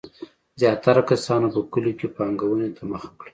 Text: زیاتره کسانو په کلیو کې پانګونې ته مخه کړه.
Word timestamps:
زیاتره 0.61 1.01
کسانو 1.09 1.47
په 1.53 1.59
کلیو 1.73 1.97
کې 1.99 2.07
پانګونې 2.15 2.67
ته 2.77 2.83
مخه 2.91 3.09
کړه. 3.19 3.29